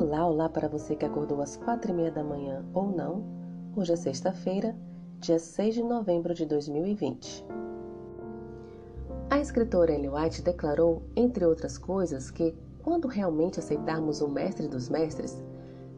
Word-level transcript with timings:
Olá, 0.00 0.24
olá 0.24 0.48
para 0.48 0.68
você 0.68 0.94
que 0.94 1.04
acordou 1.04 1.42
às 1.42 1.56
quatro 1.56 1.90
e 1.90 1.92
meia 1.92 2.12
da 2.12 2.22
manhã 2.22 2.64
ou 2.72 2.88
não. 2.88 3.24
Hoje 3.74 3.94
é 3.94 3.96
sexta-feira, 3.96 4.76
dia 5.18 5.40
6 5.40 5.74
de 5.74 5.82
novembro 5.82 6.32
de 6.32 6.46
2020. 6.46 7.44
A 9.28 9.40
escritora 9.40 9.92
Ellen 9.92 10.10
White 10.10 10.42
declarou, 10.42 11.02
entre 11.16 11.44
outras 11.44 11.76
coisas, 11.76 12.30
que 12.30 12.56
quando 12.80 13.08
realmente 13.08 13.58
aceitarmos 13.58 14.20
o 14.20 14.28
Mestre 14.28 14.68
dos 14.68 14.88
Mestres, 14.88 15.36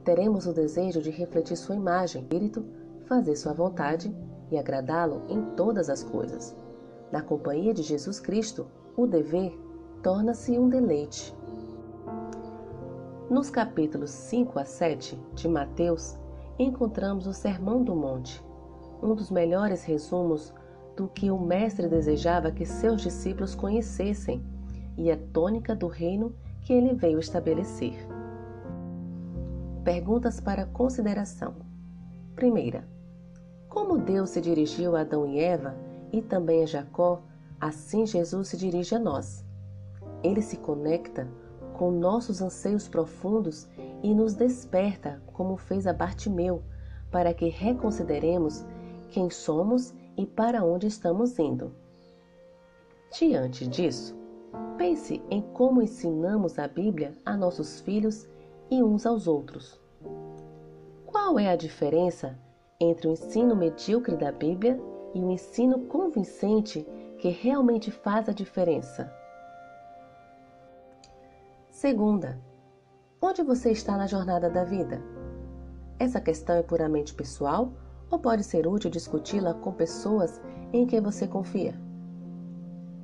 teremos 0.02 0.46
o 0.46 0.54
desejo 0.54 1.02
de 1.02 1.10
refletir 1.10 1.58
sua 1.58 1.76
imagem, 1.76 2.22
espírito, 2.22 2.64
fazer 3.04 3.36
sua 3.36 3.52
vontade 3.52 4.10
e 4.50 4.56
agradá-lo 4.56 5.24
em 5.28 5.42
todas 5.56 5.90
as 5.90 6.02
coisas. 6.02 6.56
Na 7.12 7.20
companhia 7.20 7.74
de 7.74 7.82
Jesus 7.82 8.18
Cristo, 8.18 8.66
o 8.96 9.06
dever 9.06 9.52
torna-se 10.02 10.58
um 10.58 10.70
deleite. 10.70 11.38
Nos 13.30 13.48
capítulos 13.48 14.10
5 14.10 14.58
a 14.58 14.64
7 14.64 15.16
de 15.36 15.48
Mateus, 15.48 16.18
encontramos 16.58 17.28
o 17.28 17.32
Sermão 17.32 17.84
do 17.84 17.94
Monte, 17.94 18.44
um 19.00 19.14
dos 19.14 19.30
melhores 19.30 19.84
resumos 19.84 20.52
do 20.96 21.06
que 21.06 21.30
o 21.30 21.38
Mestre 21.38 21.86
desejava 21.86 22.50
que 22.50 22.66
seus 22.66 23.00
discípulos 23.00 23.54
conhecessem 23.54 24.44
e 24.98 25.12
a 25.12 25.16
tônica 25.16 25.76
do 25.76 25.86
reino 25.86 26.34
que 26.62 26.72
ele 26.72 26.92
veio 26.92 27.20
estabelecer. 27.20 27.94
Perguntas 29.84 30.40
para 30.40 30.66
consideração. 30.66 31.54
Primeira, 32.34 32.84
como 33.68 33.96
Deus 33.96 34.30
se 34.30 34.40
dirigiu 34.40 34.96
a 34.96 35.02
Adão 35.02 35.24
e 35.24 35.38
Eva 35.38 35.76
e 36.12 36.20
também 36.20 36.64
a 36.64 36.66
Jacó, 36.66 37.22
assim 37.60 38.04
Jesus 38.04 38.48
se 38.48 38.56
dirige 38.56 38.96
a 38.96 38.98
nós. 38.98 39.44
Ele 40.20 40.42
se 40.42 40.56
conecta 40.56 41.28
com 41.80 41.90
nossos 41.90 42.42
anseios 42.42 42.86
profundos 42.86 43.66
e 44.02 44.12
nos 44.12 44.34
desperta, 44.34 45.22
como 45.32 45.56
fez 45.56 45.86
a 45.86 45.94
Bartimeu, 45.94 46.62
para 47.10 47.32
que 47.32 47.48
reconsideremos 47.48 48.66
quem 49.08 49.30
somos 49.30 49.94
e 50.14 50.26
para 50.26 50.62
onde 50.62 50.86
estamos 50.86 51.38
indo. 51.38 51.74
Diante 53.18 53.66
disso, 53.66 54.14
pense 54.76 55.22
em 55.30 55.40
como 55.40 55.80
ensinamos 55.80 56.58
a 56.58 56.68
Bíblia 56.68 57.14
a 57.24 57.34
nossos 57.34 57.80
filhos 57.80 58.28
e 58.70 58.82
uns 58.82 59.06
aos 59.06 59.26
outros. 59.26 59.80
Qual 61.06 61.38
é 61.38 61.48
a 61.48 61.56
diferença 61.56 62.38
entre 62.78 63.08
o 63.08 63.12
ensino 63.12 63.56
medíocre 63.56 64.18
da 64.18 64.30
Bíblia 64.30 64.78
e 65.14 65.20
o 65.20 65.30
ensino 65.30 65.86
convincente 65.86 66.86
que 67.16 67.30
realmente 67.30 67.90
faz 67.90 68.28
a 68.28 68.32
diferença? 68.32 69.18
Segunda, 71.80 72.38
onde 73.22 73.42
você 73.42 73.70
está 73.70 73.96
na 73.96 74.06
jornada 74.06 74.50
da 74.50 74.64
vida? 74.64 75.02
Essa 75.98 76.20
questão 76.20 76.56
é 76.56 76.62
puramente 76.62 77.14
pessoal 77.14 77.72
ou 78.10 78.18
pode 78.18 78.44
ser 78.44 78.66
útil 78.66 78.90
discuti-la 78.90 79.54
com 79.54 79.72
pessoas 79.72 80.42
em 80.74 80.86
quem 80.86 81.00
você 81.00 81.26
confia? 81.26 81.72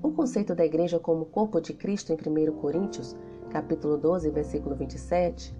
O 0.02 0.12
conceito 0.12 0.54
da 0.54 0.62
igreja 0.62 0.98
como 0.98 1.24
corpo 1.24 1.58
de 1.58 1.72
Cristo 1.72 2.12
em 2.12 2.16
1 2.16 2.52
Coríntios, 2.60 3.16
capítulo 3.48 3.96
12, 3.96 4.28
versículo 4.28 4.76
27, 4.76 5.56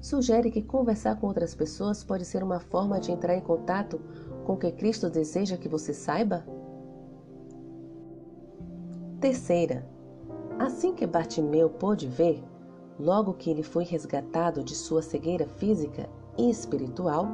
sugere 0.00 0.48
que 0.48 0.62
conversar 0.62 1.18
com 1.18 1.26
outras 1.26 1.56
pessoas 1.56 2.04
pode 2.04 2.24
ser 2.24 2.40
uma 2.40 2.60
forma 2.60 3.00
de 3.00 3.10
entrar 3.10 3.34
em 3.34 3.40
contato 3.42 4.00
com 4.44 4.52
o 4.52 4.56
que 4.56 4.70
Cristo 4.70 5.10
deseja 5.10 5.56
que 5.56 5.68
você 5.68 5.92
saiba? 5.92 6.46
Terceira, 9.20 9.84
assim 10.56 10.94
que 10.94 11.04
Bartimeu 11.04 11.68
pôde 11.68 12.06
ver, 12.06 12.40
Logo 13.00 13.32
que 13.32 13.48
ele 13.48 13.62
foi 13.62 13.82
resgatado 13.82 14.62
de 14.62 14.74
sua 14.74 15.00
cegueira 15.00 15.46
física 15.46 16.06
e 16.36 16.50
espiritual, 16.50 17.26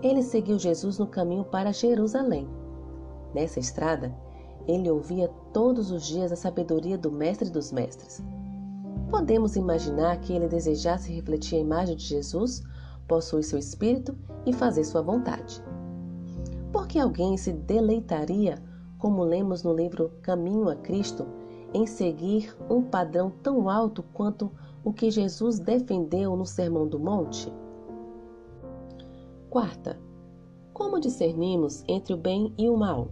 ele 0.00 0.22
seguiu 0.22 0.60
Jesus 0.60 0.96
no 0.96 1.08
caminho 1.08 1.42
para 1.42 1.72
Jerusalém. 1.72 2.46
Nessa 3.34 3.58
estrada, 3.58 4.14
ele 4.68 4.88
ouvia 4.88 5.28
todos 5.52 5.90
os 5.90 6.06
dias 6.06 6.30
a 6.30 6.36
sabedoria 6.36 6.96
do 6.96 7.10
Mestre 7.10 7.50
dos 7.50 7.72
Mestres. 7.72 8.22
Podemos 9.10 9.56
imaginar 9.56 10.20
que 10.20 10.32
ele 10.32 10.46
desejasse 10.46 11.12
refletir 11.12 11.56
a 11.56 11.62
imagem 11.62 11.96
de 11.96 12.04
Jesus, 12.04 12.62
possuir 13.08 13.42
seu 13.42 13.58
espírito 13.58 14.16
e 14.46 14.52
fazer 14.52 14.84
sua 14.84 15.02
vontade. 15.02 15.60
Porque 16.72 17.00
alguém 17.00 17.36
se 17.36 17.52
deleitaria, 17.52 18.62
como 18.98 19.24
lemos 19.24 19.64
no 19.64 19.74
livro 19.74 20.12
Caminho 20.22 20.68
a 20.68 20.76
Cristo, 20.76 21.26
em 21.74 21.86
seguir 21.86 22.56
um 22.70 22.82
padrão 22.82 23.32
tão 23.42 23.68
alto 23.68 24.04
quanto 24.12 24.50
o 24.86 24.92
que 24.92 25.10
Jesus 25.10 25.58
defendeu 25.58 26.36
no 26.36 26.46
Sermão 26.46 26.86
do 26.86 26.96
Monte? 26.96 27.52
Quarta, 29.50 29.98
como 30.72 31.00
discernimos 31.00 31.82
entre 31.88 32.14
o 32.14 32.16
bem 32.16 32.54
e 32.56 32.68
o 32.68 32.76
mal? 32.76 33.08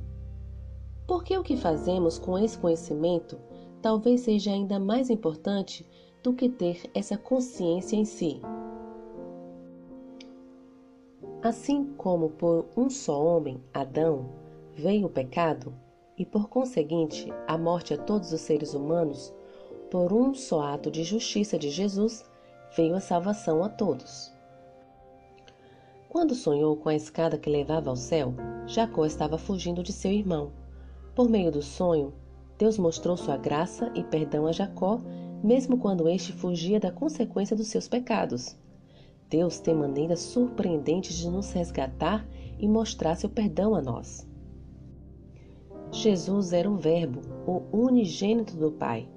Porque 1.05 1.37
o 1.37 1.43
que 1.43 1.57
fazemos 1.57 2.17
com 2.17 2.39
esse 2.39 2.57
conhecimento 2.57 3.37
talvez 3.83 4.21
seja 4.21 4.53
ainda 4.53 4.79
mais 4.79 5.11
importante 5.11 5.85
do 6.23 6.33
que 6.33 6.49
ter 6.49 6.89
essa 6.95 7.19
consciência 7.19 7.97
em 7.97 8.05
si. 8.05 8.41
Assim 11.43 11.93
como 11.97 12.31
por 12.31 12.67
um 12.77 12.89
só 12.89 13.21
homem, 13.21 13.61
Adão, 13.75 14.27
veio 14.77 15.07
o 15.07 15.11
pecado, 15.11 15.75
e 16.17 16.25
por 16.25 16.49
conseguinte 16.49 17.33
a 17.49 17.59
morte 17.59 17.93
a 17.93 17.99
todos 17.99 18.33
os 18.33 18.43
seres 18.43 18.75
humanos, 18.75 19.35
por 19.95 20.13
um 20.13 20.35
só 20.35 20.61
ato 20.61 20.91
de 20.91 21.05
justiça 21.05 21.57
de 21.57 21.71
Jesus, 21.71 22.29
veio 22.77 22.97
a 22.97 23.01
salvação 23.01 23.63
a 23.63 23.69
todos. 23.69 24.33
Quando 26.09 26.35
sonhou 26.35 26.77
com 26.77 26.89
a 26.89 26.97
escada 26.97 27.39
que 27.39 27.49
levava 27.49 27.91
ao 27.91 27.95
céu, 27.95 28.35
Jacó 28.67 29.07
estava 29.07 29.39
fugindo 29.39 29.85
de 29.85 29.93
seu 29.93 30.11
irmão. 30.11 30.51
Por 31.15 31.29
meio 31.31 31.53
do 31.53 31.63
sonho, 31.63 32.13
Deus 32.59 32.77
mostrou 32.77 33.17
sua 33.17 33.37
graça 33.37 33.93
e 33.95 34.03
perdão 34.03 34.49
a 34.49 34.53
Jacó, 34.53 35.01
mesmo 35.45 35.79
quando 35.79 36.09
este 36.09 36.33
fugia 36.33 36.81
da 36.81 36.91
consequência 36.91 37.55
dos 37.55 37.69
seus 37.69 37.87
pecados. 37.87 38.57
Deus 39.31 39.61
tem 39.61 39.77
maneiras 39.77 40.19
surpreendentes 40.19 41.17
de 41.17 41.31
nos 41.31 41.53
resgatar 41.53 42.27
e 42.59 42.67
mostrar 42.67 43.15
seu 43.15 43.31
perdão 43.31 43.77
a 43.77 43.81
nós. 43.81 44.29
Jesus 45.93 46.53
era 46.53 46.69
o 46.69 46.77
Verbo, 46.77 47.21
o 47.47 47.63
unigênito 47.73 48.57
do 48.57 48.73
Pai. 48.73 49.14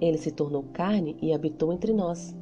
Ele 0.00 0.18
se 0.18 0.30
tornou 0.30 0.64
carne 0.72 1.16
e 1.20 1.32
habitou 1.32 1.72
entre 1.72 1.92
nós. 1.92 2.34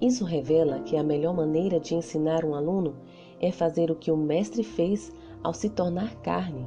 Isso 0.00 0.24
revela 0.24 0.80
que 0.80 0.96
a 0.96 1.02
melhor 1.02 1.34
maneira 1.34 1.78
de 1.78 1.94
ensinar 1.94 2.44
um 2.44 2.54
aluno 2.54 2.96
é 3.40 3.50
fazer 3.50 3.90
o 3.90 3.96
que 3.96 4.10
o 4.10 4.16
Mestre 4.16 4.62
fez 4.62 5.12
ao 5.42 5.52
se 5.52 5.68
tornar 5.68 6.14
carne 6.22 6.66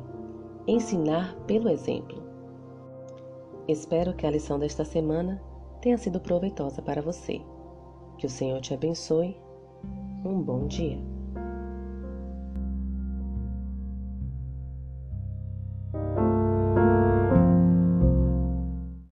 ensinar 0.68 1.36
pelo 1.46 1.70
exemplo. 1.70 2.24
Espero 3.68 4.14
que 4.16 4.26
a 4.26 4.32
lição 4.32 4.60
desta 4.60 4.84
semana 4.84 5.42
tenha 5.82 5.98
sido 5.98 6.20
proveitosa 6.20 6.82
para 6.82 7.02
você. 7.02 7.42
Que 8.18 8.26
o 8.26 8.30
Senhor 8.30 8.62
te 8.62 8.74
abençoe. 8.74 9.38
Um 10.24 10.42
bom 10.42 10.68
dia. 10.68 11.15